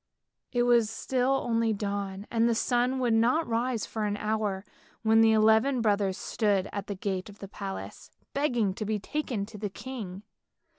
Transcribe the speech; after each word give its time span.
It 0.51 0.63
was 0.63 0.89
still 0.89 1.43
only 1.47 1.73
dawn, 1.73 2.25
and 2.31 2.49
the 2.49 2.55
sun 2.55 2.97
would 2.97 3.13
not 3.13 3.45
rise 3.47 3.85
for 3.85 4.05
an 4.05 4.17
hour 4.17 4.65
when 5.03 5.21
the 5.21 5.31
eleven 5.31 5.79
brothers 5.79 6.17
stood 6.17 6.67
at 6.73 6.87
the 6.87 6.95
gate 6.95 7.29
of 7.29 7.37
the 7.37 7.47
palace, 7.47 8.09
begging 8.33 8.73
to 8.73 8.83
be 8.85 8.97
taken 8.97 9.45
to 9.45 9.59
the 9.59 9.69
king. 9.69 10.23